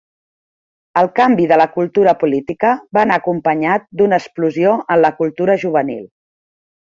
[1.01, 6.01] El canvi de la cultura política va anar acompanyat d'una explosió en la cultura juvenil.